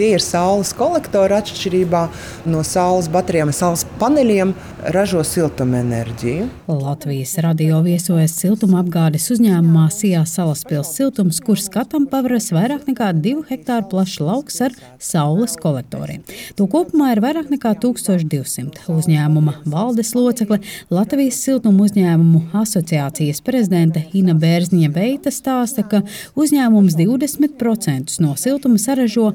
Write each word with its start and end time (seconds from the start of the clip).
Tie 0.00 0.14
ir 0.16 0.22
saules 0.24 0.70
kolektori 0.72 1.34
atšķirībā 1.36 1.98
no 2.48 2.62
saules 2.64 3.04
baterijām, 3.12 3.50
saules 3.52 3.82
paneļiem 4.00 4.54
ražo 4.94 5.20
siltumenerģiju. 5.28 6.46
Latvijas 6.70 7.34
radio 7.44 7.82
viesojas 7.84 8.32
siltumapgādes 8.40 9.26
uzņēmumā 9.34 9.90
Sijā 9.92 10.22
Salaspils 10.24 10.94
siltums, 10.96 11.42
kur 11.44 11.60
skatam 11.60 12.06
pavaras 12.08 12.48
vairāk 12.56 12.86
nekā 12.88 13.10
2 13.12 13.42
hektāru 13.50 13.90
plašs 13.90 14.22
lauks 14.24 14.56
ar 14.64 14.78
saules 14.96 15.58
kolektoriem. 15.60 16.24
To 16.56 16.64
kopumā 16.64 17.10
ir 17.12 17.20
vairāk 17.20 17.52
nekā 17.52 17.74
1200. 17.84 18.86
Uzņēmuma 18.88 19.58
valdes 19.68 20.14
locekle 20.16 20.62
Latvijas 20.88 21.42
siltuma 21.44 21.84
uzņēmumu 21.90 22.46
asociācijas 22.62 23.44
prezidente 23.44 24.06
Ina 24.16 24.32
Bērzņa 24.32 24.88
Veita 24.96 25.28
stāsta, 25.28 25.84
ka 25.84 26.00
uzņēmums 26.40 26.96
20% 26.96 28.16
no 28.24 28.32
siltuma 28.40 28.80
saražo 28.80 29.34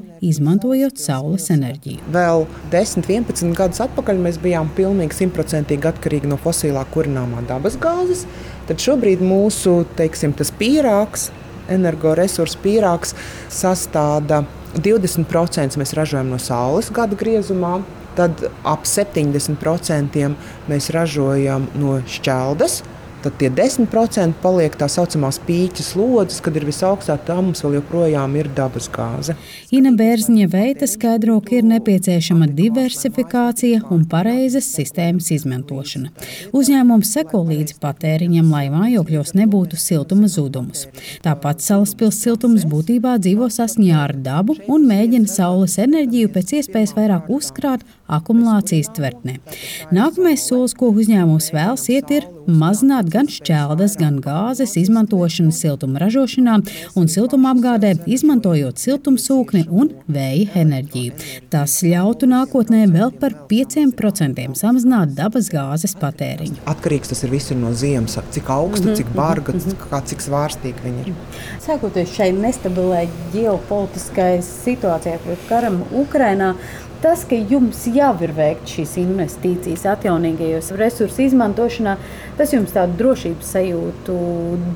izmantojot 0.56 0.98
saules 0.98 1.50
enerģiju. 1.50 2.00
Vēl 2.12 2.46
10, 2.72 3.04
11 3.04 3.54
gadus 3.56 3.80
atpakaļ 3.84 4.20
mēs 4.24 4.38
bijām 4.40 4.70
pilnīgi 4.76 5.14
simtprocentīgi 5.14 5.88
atkarīgi 5.90 6.30
no 6.30 6.38
fosilā 6.40 6.84
kurināmā 6.94 7.44
dabasgāzes. 7.46 8.26
Tad 8.66 8.80
šobrīd 8.80 9.20
mūsu 9.20 9.84
teiksim, 9.96 10.32
pīrāgs, 10.32 11.30
energoresursu 11.68 12.58
pīrāgs 12.62 13.14
sastāvda 13.50 14.44
20% 14.76 15.76
mēs 15.76 15.94
ražojam 15.96 16.30
no 16.30 16.38
saules 16.38 16.90
gada 16.90 17.16
griezumā. 17.16 17.82
Tad 18.16 18.46
ap 18.64 18.86
70% 18.88 20.30
mēs 20.70 20.90
ražojam 20.90 21.66
no 21.76 21.98
šķeldes, 22.00 22.80
tad 23.24 23.36
tie 23.40 23.50
10% 23.50 24.36
paliek 24.42 24.74
tā 24.78 24.88
saucamās 24.90 25.38
pīķa 25.46 25.84
slodzes, 25.84 26.40
kad 26.44 26.56
ir 26.58 26.66
visaugstāk, 26.68 27.24
tā 27.28 27.36
mums 27.40 27.62
vēl 27.64 27.78
joprojām 27.78 28.36
ir 28.38 28.50
dabas 28.56 28.88
gāze. 28.92 29.36
Ina 29.74 29.92
Bērziņa 29.96 30.48
veita 30.52 30.88
skaidro, 30.90 31.38
ka 31.44 31.58
ir 31.58 31.68
nepieciešama 31.70 32.48
diversifikācija 32.56 33.82
un 33.94 34.04
pareizas 34.10 34.68
sistēmas 34.76 35.30
izmantošana. 35.34 36.12
Uzņēmums 36.56 37.12
seko 37.16 37.42
līdzi 37.48 37.78
patēriņam, 37.82 38.52
lai 38.52 38.66
mājokļos 38.74 39.34
nebūtu 39.38 39.78
siltuma 39.80 40.30
zudumus. 40.32 40.86
Tāpat 41.24 41.64
salaspils 41.64 42.20
siltums 42.22 42.66
būtībā 42.68 43.16
dzīvo 43.22 43.50
saskaņā 43.52 44.02
ar 44.04 44.16
dabu 44.16 44.58
un 44.70 44.86
mēģina 44.88 45.30
saules 45.30 45.78
enerģiju 45.82 46.32
pēc 46.36 46.56
iespējas 46.60 46.96
vairāk 46.96 47.30
uzkrāt 47.32 47.84
akumulācijas 48.06 48.92
tvertnē. 48.96 49.38
Nākamais 49.94 50.46
solis, 50.46 50.74
ko 50.78 50.92
uzņēmums 50.94 51.50
vēlas 51.54 51.86
iet, 51.92 52.12
ir 52.14 52.28
mazināt 52.46 53.05
gan 53.12 53.28
šķeldas, 53.30 53.96
gan 54.00 54.18
gāzes 54.24 54.76
izmantošanu 54.80 55.54
siltuma 55.54 56.00
ražošanā 56.02 56.56
un 56.98 57.10
siltuma 57.12 57.52
apgādē, 57.54 57.94
izmantojot 58.06 58.80
siltumsūkni 58.82 59.66
un 59.70 59.92
vēja 60.12 60.62
enerģiju. 60.62 61.16
Tas 61.52 61.78
ļautu 61.86 62.28
nākotnē 62.30 62.84
vēl 62.92 63.12
par 63.20 63.36
5% 63.50 64.46
samazināt 64.58 65.14
dabas 65.18 65.50
gāzes 65.52 65.96
patēriņu. 66.00 66.62
Atkarīgs 66.70 67.12
tas 67.12 67.24
ir 67.24 67.34
no 67.60 67.72
ziemas, 67.74 68.18
cik 68.34 68.50
augsta, 68.52 68.94
cik 68.96 69.10
mhm, 69.10 69.16
barga, 69.16 69.52
mm 69.52 69.58
-hmm. 69.58 69.88
kā, 69.90 70.02
cik 70.04 70.24
svārstīga 70.24 70.84
viņa 70.84 71.06
ir. 71.06 71.14
Sākoties 71.66 72.14
šai 72.16 72.32
nestabilai 72.32 73.08
ģeopolitiskai 73.34 74.42
situācijai, 74.42 75.18
karam 75.48 75.82
Ukrainā, 75.92 76.54
Tas, 77.02 77.26
ka 77.28 77.36
jums 77.36 77.82
jau 77.92 78.12
ir 78.24 78.32
veikts 78.36 78.72
šīs 78.78 78.94
investīcijas 79.02 79.84
atjaunīgajos 79.92 80.72
resursu 80.80 81.26
izmantošanā, 81.26 81.96
tas 82.38 82.54
jums 82.54 82.72
tādu 82.72 82.96
drošības 83.02 83.50
sajūtu 83.56 84.16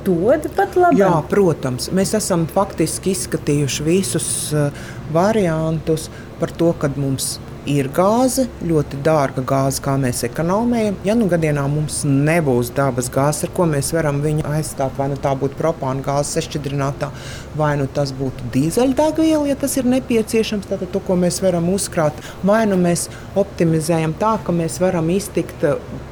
dod 0.06 0.48
pat 0.56 0.76
labi. 0.76 1.00
Jā, 1.00 1.14
protams, 1.30 1.88
mēs 1.96 2.12
esam 2.18 2.44
faktiski 2.50 3.14
izskatījuši 3.16 3.86
visus 3.86 4.28
uh, 4.52 4.68
variantus 5.14 6.10
par 6.40 6.52
to, 6.56 6.74
kad 6.80 7.00
mums 7.00 7.38
ir 7.68 7.88
gāze, 7.94 8.46
ļoti 8.64 9.00
dārga 9.04 9.42
gāze, 9.46 9.82
kā 9.84 9.96
mēs 10.00 10.22
ekonomējam. 10.26 10.96
Ja 11.04 11.16
nu 11.18 11.28
gadījumā 11.30 11.66
mums 11.70 12.00
nebūs 12.06 12.72
dabas 12.76 13.10
gāzes, 13.12 13.46
ar 13.46 13.54
ko 13.56 13.66
mēs 13.70 13.92
varam 13.96 14.20
viņu 14.24 14.46
aizstāt, 14.48 14.96
vai 14.98 15.10
nu 15.12 15.18
tā 15.20 15.34
būtu 15.38 15.58
propāna 15.58 16.04
gāze 16.04 16.38
sešķidrinātā, 16.38 17.10
vai 17.58 17.72
nu 17.80 17.88
tas 17.92 18.12
būtu 18.16 18.50
dīzeļdegviela, 18.54 19.46
ja 19.50 19.58
tas 19.60 19.76
ir 19.80 19.88
nepieciešams, 19.90 20.68
tad 20.70 20.84
to, 20.92 21.02
ko 21.06 21.16
mēs 21.20 21.40
varam 21.44 21.68
uzkrāt, 21.72 22.16
vai 22.46 22.62
nu 22.70 22.78
mēs 22.80 23.08
optimizējam 23.38 24.14
tā, 24.20 24.36
ka 24.44 24.54
mēs 24.56 24.80
varam 24.82 25.10
iztikt 25.12 25.66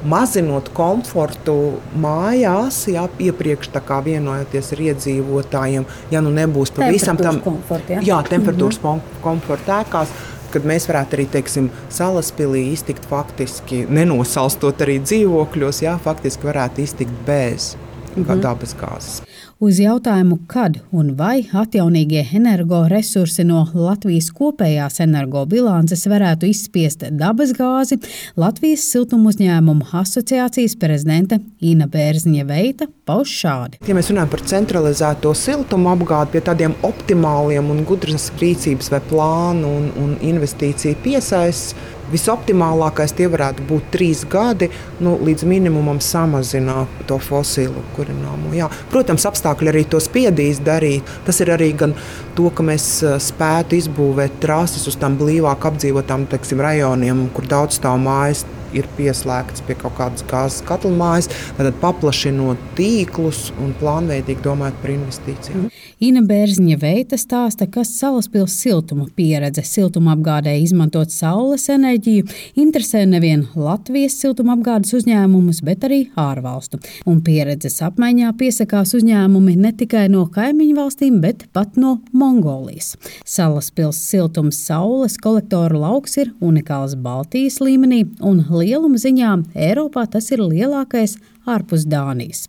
mazinot 0.08 0.72
komfortu 0.76 1.58
mājās, 1.98 2.84
jā, 2.92 3.08
iepriekš 3.28 3.72
vienojoties 4.04 4.72
ar 4.74 4.80
iedzīvotājiem, 4.88 5.86
ja 6.12 6.20
nu 6.24 6.30
nebūs 6.34 6.74
pavisam 6.76 7.18
tam 7.18 7.40
komforta. 7.44 7.98
Ja? 7.98 8.02
Jā, 8.02 8.18
temperatūras 8.28 8.80
mm 8.82 8.88
-hmm. 8.88 9.22
komforta 9.22 9.82
ēkās 9.82 10.12
kad 10.52 10.66
mēs 10.68 10.88
varētu 10.90 11.18
arī 11.18 11.26
teiksim, 11.32 11.70
salaspīlī 11.94 12.68
iztikt 12.72 13.08
faktiski 13.10 13.84
nenosalstot 13.90 14.84
arī 14.86 14.98
dzīvokļos, 15.04 15.82
jā, 15.84 15.98
faktiski 16.04 16.48
varētu 16.48 16.84
iztikt 16.84 17.24
bez 17.26 17.74
mm 18.16 18.24
-hmm. 18.24 18.40
dabas 18.42 18.74
gāzes. 18.80 19.22
Uz 19.58 19.80
jautājumu, 19.82 20.36
kad 20.46 20.76
un 20.94 21.08
vai 21.18 21.40
atjaunīgie 21.42 22.20
energoresursi 22.38 23.42
no 23.42 23.64
Latvijas 23.74 24.28
kopējās 24.30 25.00
energobilances 25.02 26.06
varētu 26.06 26.46
izspiest 26.46 27.02
dabasgāzi, 27.18 27.98
Latvijas 28.38 28.84
siltumuzņēmumu 28.92 29.88
asociācijas 29.98 30.78
prezidente 30.78 31.40
Ina 31.58 31.88
Bērziņa 31.90 32.46
Veita 32.46 32.86
pauž 33.02 33.34
šādi. 33.40 33.82
Ja 33.90 33.98
mēs 33.98 34.12
runājam 34.12 34.30
par 34.36 34.46
centralizēto 34.54 35.34
siltumu 35.34 35.90
apgādi 35.90 36.36
pie 36.36 36.46
tādiem 36.52 36.78
optimāliem 36.86 37.74
un 37.74 37.82
gudras 37.88 38.30
rīcības 38.38 38.92
vai 38.94 39.02
plānu 39.10 39.74
un, 39.80 39.90
un 39.98 40.14
investīciju 40.22 41.02
piesaistes, 41.02 41.74
Visoptimālākais 42.12 43.14
tie 43.16 43.28
varētu 43.30 43.66
būt 43.68 43.90
trīs 43.94 44.24
gadi, 44.30 44.70
nu, 45.04 45.16
līdz 45.24 45.44
minimumam 45.48 46.00
samazināt 46.04 47.02
to 47.08 47.18
fosilu 47.22 47.84
kurināmo. 47.96 48.52
Jā. 48.56 48.70
Protams, 48.92 49.26
apstākļi 49.28 49.72
arī 49.72 49.84
to 49.90 50.00
spiedīs 50.02 50.62
darīt. 50.64 51.08
Tas 51.26 51.40
ir 51.44 51.52
arī 51.54 51.72
gan 51.78 51.94
to, 52.38 52.48
ka 52.54 52.66
mēs 52.66 52.90
eh, 53.04 53.18
spētu 53.22 53.78
izbūvēt 53.78 54.40
trases 54.44 54.86
uz 54.88 54.98
tām 55.00 55.18
blīvāk 55.20 55.68
apdzīvotām 55.70 56.28
teiksim, 56.32 56.62
rajoniem, 56.64 57.26
kur 57.36 57.48
daudz 57.50 57.80
stāv 57.80 58.00
mājas 58.02 58.46
ir 58.76 58.88
pieslēgts 58.98 59.64
pie 59.66 59.76
kaut 59.78 59.96
kādas 59.98 60.24
gāzes 60.28 60.64
katlamājas, 60.68 61.30
tad 61.58 61.74
paplašinot 61.82 62.60
tīklus 62.78 63.48
un 63.62 63.74
plānveidīgi 63.80 64.44
domājot 64.44 64.82
par 64.82 64.94
investīcijām. 64.94 65.68
Ina 65.98 66.20
Bērziņa 66.22 66.76
veita 66.78 67.16
stāsta, 67.18 67.66
ka 67.66 67.82
salaspils 67.82 68.54
siltuma 68.60 69.08
pieredze 69.16 69.64
siltumapgādē 69.66 70.52
izmantot 70.62 71.10
saules 71.10 71.64
enerģiju 71.74 72.28
interesē 72.62 73.02
nevien 73.10 73.42
Latvijas 73.58 74.14
siltumapgādes 74.22 74.94
uzņēmumus, 74.94 75.58
bet 75.66 75.88
arī 75.88 76.04
ārvalstu. 76.18 76.78
Un 77.08 77.18
pieredzes 77.26 77.80
apmaiņā 77.82 78.30
piesakās 78.38 78.94
uzņēmumi 78.98 79.56
ne 79.58 79.72
tikai 79.74 80.04
no 80.12 80.22
kaimiņu 80.30 80.76
valstīm, 80.78 81.18
bet 81.24 81.48
pat 81.56 81.74
no 81.80 81.96
Mongolijas. 82.12 82.94
Salaspils 83.26 83.98
siltums 83.98 84.62
saules 84.68 85.18
kolektoru 85.18 85.82
lauks 85.82 86.14
ir 86.22 86.30
unikāls 86.38 86.94
Baltijas 86.94 87.58
līmenī 87.64 88.04
un 88.22 88.44
lieluma 88.60 89.00
ziņā 89.00 89.32
Eiropā 89.68 90.06
tas 90.10 90.30
ir 90.34 90.42
lielākais 90.44 91.16
ārpus 91.48 91.86
Dānijas. 91.88 92.46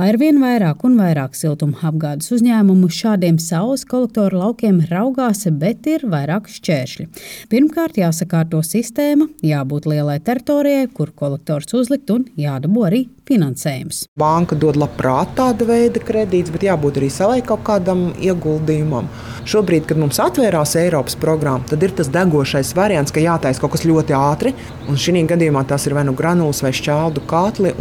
Arvien 0.00 0.40
vairāk 0.42 0.82
un 0.86 0.96
vairāk 0.98 1.36
siltumapgādes 1.38 2.32
uzņēmumu 2.34 2.90
šādiem 2.92 3.38
saules 3.42 3.84
kolektoru 3.88 4.40
laukiem 4.42 4.82
raugās, 4.90 5.44
bet 5.62 5.86
ir 5.90 6.06
vairāk 6.10 6.50
šķēršļi. 6.50 7.08
Pirmkārt, 7.52 8.00
jāsakārto 8.02 8.62
sistēma, 8.66 9.28
jābūt 9.46 9.88
lielai 9.92 10.18
teritorijai, 10.24 10.88
kur 10.94 11.14
kolektors 11.14 11.70
uzlikt 11.78 12.10
un 12.14 12.26
jādabū 12.40 12.86
arī 12.88 13.06
finansējums. 13.32 14.04
Banka 14.18 14.56
dod 14.58 14.78
labprāt 14.80 15.34
tādu 15.38 15.66
veidu 15.68 16.02
kredītus, 16.04 16.52
bet 16.54 16.66
jābūt 16.68 17.00
arī 17.00 17.10
savai 17.12 17.40
kaut 17.46 17.64
kādam 17.66 18.10
ieguldījumam. 18.20 19.08
Šobrīd, 19.48 19.86
kad 19.88 20.00
mums 20.00 20.20
atvērās 20.22 20.76
Eiropas 20.80 21.16
programma, 21.18 21.66
tad 21.68 21.82
ir 21.82 21.94
tas 21.96 22.10
degošais 22.12 22.74
variants, 22.78 23.14
ka 23.14 23.22
jātaisa 23.24 23.62
kaut 23.62 23.76
kas 23.76 23.86
ļoti 23.88 24.16
ātri. 24.18 24.54
Un 24.90 25.00
šī 25.00 25.24
gadījumā 25.30 25.64
tas 25.68 25.86
ir 25.86 25.96
vai 25.96 26.06
nu 26.08 26.16
granulas 26.18 26.62
vai 26.64 26.74
šķeldu 26.76 27.24
katli. 27.30 27.74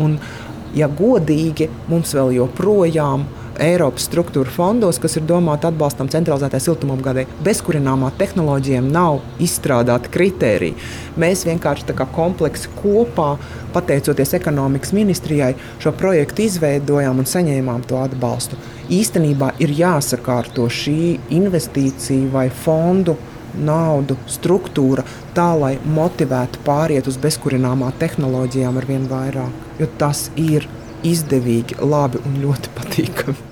Ja 0.78 0.88
godīgi, 0.88 1.70
mums 1.92 2.16
vēl 2.16 2.36
joprojām 2.40 3.28
ir 3.28 3.40
Eiropas 3.62 4.08
struktūra 4.08 4.50
fondos, 4.50 4.98
kas 5.02 5.18
ir 5.20 5.26
domāti 5.28 5.68
atbalstam 5.68 6.08
centralizētai 6.12 6.62
siltumapgādei. 6.64 7.28
Bezkurināmā 7.46 8.10
tehnoloģijām 8.18 8.88
nav 8.94 9.20
izstrādāti 9.44 10.10
kriteriji. 10.14 10.78
Mēs 11.22 11.44
vienkārši 11.46 11.94
kompleksi 12.16 12.72
kopā, 12.80 13.36
pateicoties 13.76 14.34
ekonomikas 14.40 14.94
ministrijai, 14.98 15.54
šo 15.84 15.94
projektu 15.94 16.48
izveidojām 16.48 17.22
un 17.22 17.30
saņēmām 17.30 17.84
to 17.90 18.00
atbalstu. 18.02 18.58
Īstenībā 18.90 19.54
ir 19.60 19.76
jāsakārto 19.78 20.66
šī 20.72 21.20
investīcija 21.38 22.32
vai 22.34 22.48
fondu 22.50 23.18
naudu 23.56 24.18
struktūra 24.32 25.06
tā, 25.36 25.52
lai 25.58 25.76
motivētu 25.86 26.64
pāriet 26.66 27.08
uz 27.12 27.20
bezkurināmā 27.22 27.92
tehnoloģijām 28.02 28.82
ar 28.82 28.90
vien 28.90 29.08
vairāk. 29.12 29.70
Jo 29.82 29.90
tas 30.02 30.30
ir 30.40 30.68
izdevīgi, 31.08 31.80
labi 31.82 32.22
un 32.26 32.42
ļoti 32.44 32.76
patīkami. 32.78 33.51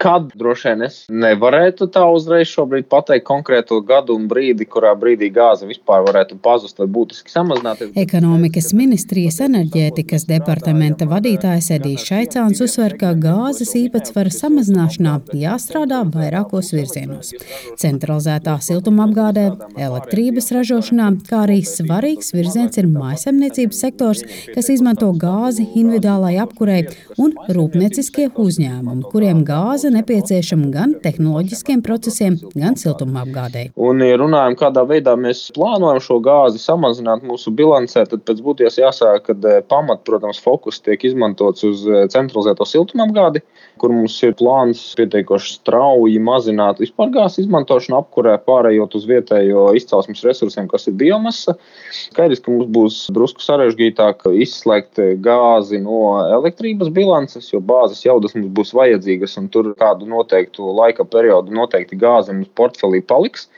Kad 0.00 0.30
droši 0.34 0.68
vien 0.70 0.82
es 0.86 0.94
nevarētu 1.12 1.90
tā 1.92 2.06
uzreiz 2.08 2.48
šobrīd 2.48 2.86
pateikt 2.88 3.26
konkrēto 3.28 3.82
gadu 3.84 4.14
un 4.16 4.30
brīdi, 4.30 4.64
kurā 4.64 4.94
brīdī 4.96 5.28
gāze 5.34 5.66
vispār 5.68 6.06
varētu 6.06 6.38
pazust 6.40 6.78
vai 6.80 6.86
būtiski 6.88 7.28
samazināties. 7.28 7.90
Ekonomikas 8.00 8.70
ministrijas 8.72 9.42
enerģētikas 9.44 10.24
departamenta 10.30 11.04
vadītājs 11.10 11.68
Edijs 11.76 12.06
Šaicāns 12.08 12.62
uzsver, 12.64 12.94
ka 12.96 13.10
gāzes 13.12 13.74
īpatsvara 13.76 14.32
samazināšanā 14.32 15.18
jāstrādā 15.36 16.00
vairākos 16.14 16.72
virzienos. 16.78 17.34
Centralizētā 17.82 18.56
siltumapgādē, 18.70 19.44
elektrības 19.76 20.48
ražošanā, 20.56 21.10
kā 21.28 21.42
arī 21.44 21.60
svarīgs 21.68 22.32
virziens 22.32 22.80
ir 22.80 22.88
mājasemniecības 22.88 23.84
sektors, 23.84 24.24
kas 24.54 24.72
izmanto 24.72 25.12
gāzi 25.12 25.68
individuālai 25.74 26.38
apkurei 26.40 26.86
un 27.20 27.36
rūpnieciskie 27.52 28.30
uzņēmumi, 28.32 29.04
kuriem 29.12 29.44
gāze 29.44 29.89
gāze 29.90 29.98
nepieciešama 29.98 30.70
gan 30.70 30.92
tehnoloģiskiem 31.02 31.82
procesiem, 31.82 32.36
gan 32.54 32.76
siltumapgādēji. 32.78 33.72
Un, 33.76 34.00
ja 34.04 34.16
runājam, 34.20 34.56
kādā 34.58 34.84
veidā 34.86 35.16
mēs 35.18 35.50
plānojam 35.54 36.00
šo 36.00 36.20
gāzi 36.22 36.60
samazināt 36.62 37.22
mūsu 37.26 37.50
bilancē, 37.50 38.06
tad 38.06 38.22
pēc 38.24 38.40
būtības 38.40 38.78
jāsaka, 38.78 39.20
ka 39.26 39.34
eh, 39.48 39.62
pamat, 39.66 40.04
protams, 40.04 40.38
fokus 40.38 40.80
tiek 40.80 41.02
izmantots 41.04 41.64
uz 41.64 41.86
eh, 41.88 42.06
centralizēto 42.10 42.64
siltumapgādi, 42.64 43.42
kur 43.80 43.90
mums 43.90 44.18
ir 44.22 44.36
plāns 44.38 44.94
pietiekoši 44.98 45.56
strauji 45.58 46.20
mazināt 46.20 46.80
vispār 46.80 47.10
gāzes 47.10 47.46
izmantošanu 47.46 47.98
apkurē, 47.98 48.36
pārējot 48.46 48.94
uz 48.94 49.08
vietējo 49.10 49.70
izcelsmes 49.78 50.22
resursiem, 50.26 50.68
kas 50.70 50.86
ir 50.86 50.96
biomasa. 51.00 51.56
Skaidrs, 51.90 52.44
ka 52.44 52.54
mums 52.54 52.70
būs 52.70 53.00
drusku 53.14 53.42
sarežģītāk 53.42 54.28
izslēgt 54.44 55.00
gāzi 55.24 55.80
no 55.82 56.20
elektrības 56.38 56.92
bilances, 56.94 57.50
jo 57.50 57.62
bāzes 57.64 58.04
jaudas 58.04 58.36
mums 58.36 58.52
būs 58.54 58.74
vajadzīgas, 58.76 59.38
un 59.40 59.50
tur 59.50 59.72
kādu 59.80 60.08
noteiktu 60.10 60.70
laika 60.76 61.06
periodu 61.08 61.54
noteikti 61.56 61.98
gāze 62.00 62.34
mums 62.34 62.50
portfelī 62.58 63.00
paliks. 63.12 63.48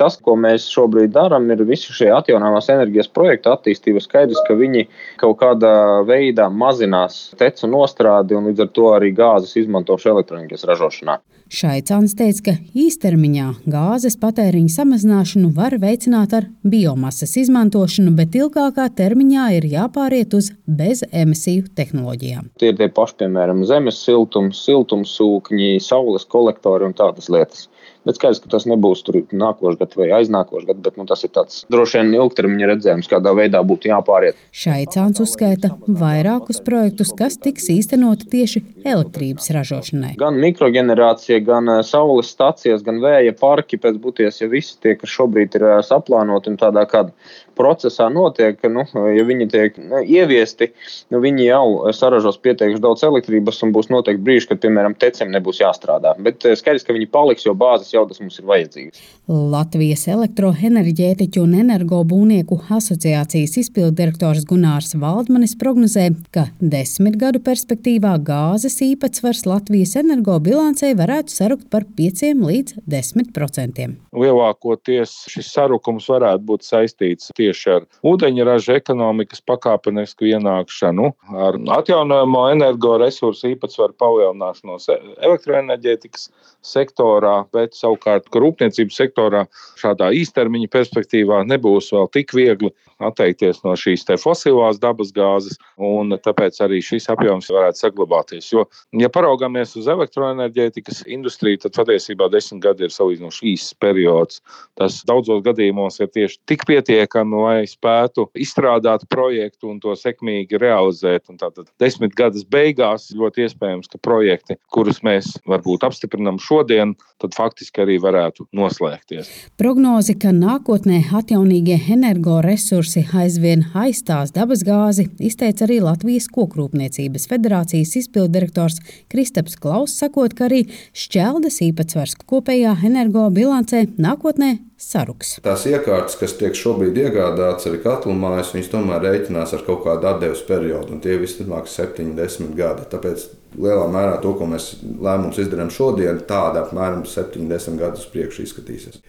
Tas, 0.00 0.18
ko 0.22 0.36
mēs 0.40 0.68
šobrīd 0.72 1.14
darām, 1.14 1.48
ir 1.52 1.64
visi 1.68 1.94
šie 1.96 2.10
atjaunāmās 2.16 2.70
enerģijas 2.72 3.12
projektu 3.12 3.52
attīstība. 3.52 4.02
Skaidrs, 4.04 4.42
ka 4.48 4.56
viņi 4.58 4.86
kaut 5.22 5.38
kādā 5.42 5.76
veidā 6.08 6.48
mazinās 6.52 7.30
tecu 7.40 7.70
nostrādi 7.70 8.38
un 8.38 8.50
līdz 8.50 8.66
ar 8.66 8.74
to 8.78 8.92
arī 8.96 9.12
gāzes 9.16 9.56
izmantošanu 9.62 10.18
elektronikas 10.18 10.66
ražošanā. 10.68 11.20
Šaicāns 11.46 12.16
teica, 12.18 12.40
ka 12.42 12.52
īstermiņā 12.74 13.46
gāzes 13.70 14.16
patēriņa 14.18 14.72
samazināšanu 14.74 15.52
var 15.54 15.76
veicināt 15.78 16.32
ar 16.34 16.48
biomasas 16.66 17.36
izmantošanu, 17.38 18.10
bet 18.18 18.34
ilgākā 18.34 18.88
termiņā 18.98 19.44
ir 19.60 19.68
jāpāriet 19.70 20.34
uz 20.34 20.50
bezemisiju 20.66 21.68
tehnoloģijām. 21.78 22.50
Tie 22.58 22.72
ir 22.72 22.80
tie 22.80 22.90
paši, 22.90 23.20
piemēram, 23.22 23.62
zemes 23.70 24.00
siltums, 24.02 24.64
siltumsūkņi, 24.66 25.76
saules 25.86 26.26
kolektori 26.26 26.88
un 26.88 26.98
tādas 26.98 27.30
lietas. 27.30 27.68
Bet 28.06 28.20
skaidrs, 28.20 28.38
ka 28.42 28.50
tas 28.52 28.66
nebūs 28.70 29.02
tur 29.06 29.18
nākošais 29.34 29.80
gads 29.80 29.98
vai 29.98 30.08
aiznākošais 30.20 30.68
gads, 30.68 30.82
bet 30.84 30.98
nu, 31.00 31.06
tas 31.10 31.24
ir 31.26 31.32
tāds 31.34 31.64
droši 31.72 32.00
vien 32.00 32.14
ilgtermiņa 32.20 32.70
redzējums, 32.70 33.10
kādā 33.10 33.32
veidā 33.34 33.62
būtu 33.66 33.90
jāpāriet. 33.90 34.38
Šaicāns 34.54 35.22
uzskaita 35.24 35.72
vairākus 35.86 36.62
projektus, 36.66 37.10
kas 37.18 37.38
tiks 37.42 37.66
īstenoti 37.74 38.28
tieši 38.30 38.62
elektrības 38.86 39.50
ražošanai. 39.56 40.12
Gan 40.20 40.38
mikroģenerācija, 40.42 41.40
gan 41.46 41.72
eh, 41.72 41.82
saules 41.86 42.30
stācijas, 42.30 42.84
gan 42.86 43.02
vēja 43.02 43.34
parki 43.40 43.80
pēc 43.82 43.98
būties, 44.02 44.38
ja 44.42 44.50
visi 44.52 44.78
tie, 44.82 44.94
kas 45.00 45.10
šobrīd 45.10 45.58
ir 45.58 45.66
eh, 45.66 45.80
saplānoti 45.86 46.52
un 46.52 46.60
tādā 46.62 46.86
kā 46.90 47.08
procesā 47.56 48.06
notiek, 48.12 48.60
nu, 48.68 48.84
ja 49.16 49.24
viņi 49.26 49.48
tiek 49.52 49.78
nu, 49.80 50.02
ieviesti, 50.04 50.70
nu, 51.12 51.20
viņi 51.24 51.48
jau 51.48 51.92
saražos 51.96 52.38
pietiekami 52.44 52.82
daudz 52.84 53.04
elektrības 53.08 53.62
un 53.64 53.72
būs 53.74 53.88
noteikti 53.92 54.24
brīži, 54.26 54.50
kad, 54.50 54.60
piemēram, 54.62 54.96
tecem 55.00 55.32
nebūs 55.32 55.62
jāstrādā. 55.64 56.14
Bet 56.22 56.44
eh, 56.46 56.56
skaidrs, 56.58 56.86
ka 56.86 56.96
viņi 56.96 57.10
paliks, 57.12 57.46
jo 57.48 57.56
bāzes 57.56 57.95
jaudas 57.96 58.22
mums 58.22 58.38
ir 58.38 58.46
vajadzīgas. 58.50 59.02
Latvijas 59.26 60.06
elektroenerģētiķu 60.12 61.42
un 61.42 61.56
energobūnieku 61.64 62.60
asociācijas 62.76 63.56
izpildirektors 63.64 64.46
Gunārs 64.46 64.94
Valdmanis 65.02 65.56
prognozē, 65.58 66.12
ka 66.30 66.46
desmit 66.60 67.18
gadu 67.20 67.42
perspektīvā 67.42 68.14
gāzes 68.26 68.78
īpatsvars 68.86 69.44
Latvijas 69.48 69.96
energobilancei 69.98 70.94
varētu 70.98 71.34
sarukt 71.34 71.66
par 71.72 71.88
5 71.98 72.36
līdz 72.46 72.78
10 72.86 73.34
procentiem. 73.36 73.98
Lielākoties 74.16 75.18
šis 75.32 75.50
sarukums 75.56 76.06
varētu 76.12 76.46
būt 76.46 76.64
saistīts 76.68 77.32
tieši 77.36 77.56
tieši 77.56 77.72
ar 77.76 77.86
ūdeņraža 78.06 78.76
ekonomikas 78.80 79.42
pakāpenisku 79.46 80.28
ienākšanu, 80.30 81.12
ar 81.34 81.58
atjaunojamo 81.78 82.46
energoresursu 82.54 83.52
īpatsvaru 83.54 83.96
palielināšanos 84.00 84.88
elektroenerģētikas 84.90 86.30
sektorā, 86.66 87.46
bet 87.54 87.74
savukārt 87.86 88.28
rūpniecības 88.34 88.98
sektorā 89.00 89.46
šādā 89.80 90.10
īstermiņa 90.20 90.72
perspektīvā 90.74 91.44
nebūs 91.46 91.92
vēl 91.94 92.10
tik 92.14 92.34
viegli 92.36 92.72
atteikties 93.02 93.62
no 93.64 93.74
šīs 93.76 94.06
fosilās 94.20 94.78
dabas 94.80 95.12
gāzes, 95.12 95.58
un 95.76 96.14
tāpēc 96.24 96.58
arī 96.64 96.80
šis 96.84 97.08
apjoms 97.12 97.50
varētu 97.52 97.82
saglabāties. 97.82 98.48
Jo, 98.52 98.64
ja 98.96 99.10
paraugāmies 99.12 99.76
uz 99.76 99.88
elektroenerģētikas 99.92 101.04
industriju, 101.06 101.60
tad 101.64 101.76
patiesībā 101.76 102.30
desmit 102.32 102.62
gadi 102.64 102.86
ir 102.86 102.94
salīdzinoši 102.94 103.50
īss 103.52 103.74
periods. 103.82 104.40
Tas 104.80 105.02
daudzos 105.08 105.42
gadījumos 105.44 106.00
ir 106.00 106.10
tieši 106.14 106.40
tik 106.48 106.64
pietiekami, 106.68 107.42
lai 107.42 107.58
spētu 107.68 108.28
izstrādāt 108.38 109.06
projektu 109.12 109.70
un 109.72 109.80
to 109.82 109.92
sekmīgi 109.98 110.60
realizēt. 110.62 111.28
Un 111.28 111.40
tātad 111.40 111.68
desmit 111.82 112.16
gadus 112.16 112.46
beigās 112.48 113.10
ļoti 113.16 113.46
iespējams, 113.46 113.92
ka 113.92 114.00
projekti, 114.02 114.56
kurus 114.72 115.02
mēs 115.04 115.34
varbūt 115.48 115.84
apstiprinām 115.86 116.40
šodien, 116.42 116.96
tad 117.22 117.36
faktiski 117.36 117.75
arī 117.84 117.96
varētu 118.02 118.46
noslēgties. 118.56 119.30
Prognozi, 119.60 120.16
ka 120.20 120.32
nākotnē 120.34 121.02
atjaunīgie 121.16 121.78
energoresursi 121.96 123.06
aizvien 123.16 123.66
aizstās 123.74 124.34
dabasgāzi, 124.36 125.08
izteica 125.18 125.66
arī 125.68 125.80
Latvijas 125.84 126.28
Kokrūpniecības 126.34 127.28
federācijas 127.30 127.96
izpildirektors 128.02 128.80
Kristaps 129.12 129.58
Klauss, 129.60 129.98
sakot, 130.00 130.36
ka 130.36 130.48
arī 130.50 130.64
šķeldes 130.96 131.62
īpatsvars 131.70 132.16
kopējā 132.26 132.76
energobilancē 132.90 133.86
nākotnē 133.96 134.56
saruks. 134.76 135.36
Tās 135.44 135.64
iekārtas, 135.68 136.18
kas 136.20 136.36
tiek 136.36 136.56
šobrīd 136.56 136.98
iegādātas 137.00 137.68
arī 137.70 137.80
katlu 137.84 138.14
mājas, 138.16 138.52
viņas 138.54 138.70
tomēr 138.72 139.02
rēķinās 139.06 139.56
ar 139.56 139.64
kaut 139.66 139.82
kādu 139.86 140.10
atdeves 140.10 140.44
periodu, 140.46 140.94
un 140.96 141.02
tie 141.04 141.16
visticamāk 141.20 141.68
ir 141.68 141.74
70 141.74 142.56
gadi. 142.58 142.86
Tāpēc 142.92 143.26
lielā 143.56 143.88
mērā 143.92 144.20
to, 144.22 144.34
ko 144.36 144.48
mēs 144.50 144.74
lēmums 144.84 145.40
izdarām 145.40 145.72
šodien, 145.72 146.22
tāda 146.28 146.66
apmēram 146.66 147.06
70 147.08 147.80
gadus 147.80 148.08
priekš 148.12 148.42
izskatīsies. 148.44 149.00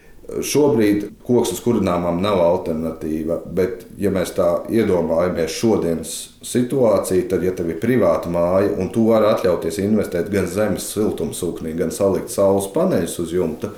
Šobrīd 0.44 1.06
koks 1.24 1.54
uz 1.54 1.60
kurināmām 1.64 2.18
nav 2.20 2.42
alternatīva, 2.44 3.38
bet, 3.56 3.86
ja 3.96 4.10
mēs 4.12 4.34
tā 4.36 4.48
iedomājamies 4.68 5.54
šodienas 5.56 6.16
situāciju, 6.44 7.24
tad, 7.30 7.46
ja 7.46 7.54
tev 7.56 7.70
ir 7.72 7.78
privāta 7.80 8.28
māja 8.32 8.74
un 8.76 8.90
tu 8.92 9.06
vari 9.08 9.30
atļauties 9.30 9.80
investēt 9.86 10.28
gan 10.32 10.48
zemes 10.52 10.90
siltumsūknī, 10.92 11.72
gan 11.80 11.94
salikt 11.96 12.34
saules 12.34 12.68
paneļus 12.74 13.16
uz 13.24 13.32
jumta, 13.38 13.72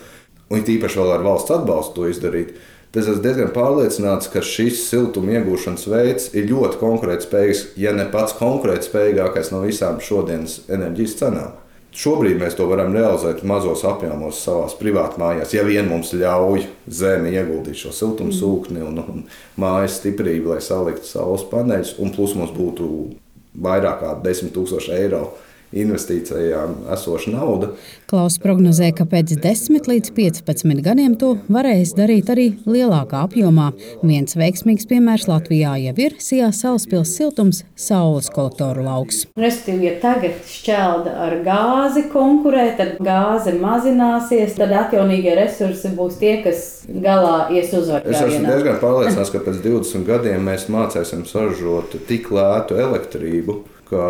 un 0.51 0.67
tīpaši 0.67 1.01
vēl 1.01 1.15
ar 1.15 1.25
valsts 1.25 1.55
atbalstu 1.55 1.97
to 1.97 2.11
izdarīt. 2.11 2.53
Tas 2.91 3.07
esmu 3.07 3.23
diezgan 3.23 3.53
pārliecināts, 3.55 4.27
ka 4.33 4.43
šis 4.43 4.81
siltuma 4.89 5.37
iegūšanas 5.39 5.87
veids 5.93 6.33
ir 6.35 6.49
ļoti 6.51 6.81
konkurētspējīgs, 6.81 7.65
ja 7.79 7.95
ne 7.95 8.09
pats 8.11 8.35
konkurētspējīgākais 8.41 9.53
no 9.55 9.63
visām 9.63 10.01
šodienas 10.03 10.65
enerģijas 10.75 11.15
cenām. 11.21 11.53
Šobrīd 11.95 12.39
mēs 12.39 12.55
to 12.59 12.69
varam 12.71 12.93
realizēt 12.95 13.45
mazos 13.47 13.83
apjomos 13.87 14.43
savā 14.45 14.67
privātmājās, 14.79 15.55
ja 15.55 15.65
vien 15.67 15.89
mums 15.91 16.13
ļauj 16.15 16.67
zeme 16.87 17.33
ieguldīt 17.35 17.79
šo 17.79 17.95
siltumu 17.95 18.35
sūkni 18.35 18.83
un, 18.87 19.01
un 19.03 19.25
mājas 19.59 19.99
stiprību, 19.99 20.53
lai 20.53 20.61
saliktu 20.63 21.07
saules 21.07 21.47
paneļus, 21.51 21.97
un 22.03 22.15
plus 22.15 22.37
mums 22.39 22.55
būtu 22.55 22.91
vairāk 23.59 24.03
kā 24.03 24.13
10 24.23 24.55
000 24.55 24.99
eiro 24.99 25.25
investīcijām 25.73 26.75
esoša 26.95 27.33
nauda. 27.35 27.71
Klaus 28.11 28.41
prognozē, 28.43 28.91
ka 28.97 29.07
pēc 29.07 29.37
10 29.39 29.87
līdz 29.87 30.13
15 30.17 30.83
gadiem 30.83 31.15
to 31.19 31.37
varēs 31.53 31.95
darīt 31.99 32.31
arī 32.33 32.49
lielākā 32.67 33.23
apjomā. 33.29 33.71
Viens 34.03 34.35
veiksmīgs 34.39 34.89
piemērs 34.91 35.29
Latvijā 35.31 35.77
jau 35.85 35.95
ir 36.03 36.17
Sijā 36.19 36.51
Salaspils 36.55 37.15
siltums 37.15 37.63
saules 37.79 38.31
kolektoru 38.35 38.83
lauks. 38.87 39.23
Respektīvi, 39.39 39.87
ja 39.87 39.95
tagad 40.03 40.43
šķelda 40.51 41.15
ar 41.27 41.39
gāzi 41.47 42.07
konkurē, 42.11 42.67
tad 42.81 42.99
gāze 43.05 43.55
mazināsies, 43.61 44.59
tad 44.59 44.75
atjaunīgie 44.75 45.37
resursi 45.39 45.95
būs 45.95 46.19
tie, 46.19 46.41
kas 46.45 46.69
galā 46.91 47.47
ies 47.55 47.71
uzvarēt. 47.77 48.11
Es 48.11 48.25
esmu 48.27 48.47
diezgan 48.51 48.81
pārliecināts, 48.83 49.31
ka 49.31 49.45
pēc 49.47 49.63
20 49.63 50.09
gadiem 50.09 50.51
mēs 50.51 50.67
mācīsim 50.73 51.23
saražot 51.31 51.95
tik 52.11 52.33
lētu 52.35 52.81
elektrību 52.81 53.61
ka 53.91 54.07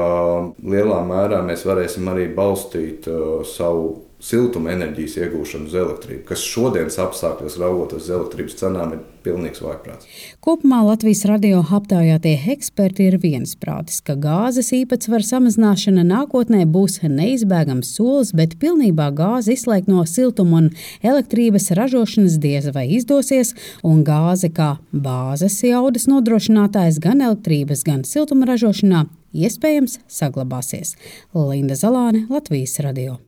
lielā 0.62 1.00
mērā 1.08 1.40
mēs 1.46 1.64
varēsim 1.68 2.08
arī 2.12 2.28
balstīt 2.36 3.08
uh, 3.10 3.40
savu 3.48 4.09
siltuma 4.20 4.74
enerģijas 4.74 5.16
iegūšanu 5.20 5.70
uz 5.70 5.76
elektrību, 5.80 6.24
kas 6.28 6.42
šodienas 6.44 6.98
apstākļos, 7.00 7.56
raugoties 7.60 8.04
uz 8.04 8.10
elektrības 8.16 8.56
cenām, 8.60 8.94
ir 8.94 9.04
pilnīgs 9.24 9.62
vājprāts. 9.64 10.08
Kopumā 10.44 10.80
Latvijas 10.86 11.22
radio 11.28 11.60
aptaujātie 11.76 12.34
eksperti 12.54 13.08
ir 13.10 13.18
viensprātis, 13.20 14.00
ka 14.04 14.16
gāzes 14.20 14.72
īpatsvara 14.76 15.24
samazināšana 15.26 16.04
nākotnē 16.08 16.66
būs 16.68 17.00
neizbēgams 17.04 17.94
solis, 17.96 18.34
bet 18.36 18.58
pilnībā 18.60 19.10
gāzi 19.16 19.56
izslēgt 19.56 19.88
no 19.92 20.04
siltuma 20.08 20.62
un 20.62 20.68
elektrības 21.00 21.70
ražošanas 21.76 22.40
diez 22.42 22.68
vai 22.76 22.86
izdosies, 22.98 23.54
un 23.84 24.04
gāze 24.04 24.52
kā 24.52 24.74
bāzes 24.92 25.60
jaudas 25.64 26.08
nodrošinātājs 26.10 27.00
gan 27.02 27.24
elektrības, 27.24 27.84
gan 27.88 28.04
siltuma 28.08 28.48
ražošanā 28.52 29.06
iespējams 29.32 30.00
saglabāsies. 30.10 30.96
Linda 31.34 31.78
Zalāne, 31.78 32.26
Latvijas 32.30 32.80
radio. 32.84 33.20